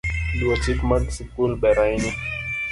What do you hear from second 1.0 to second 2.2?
sikul ber ahinya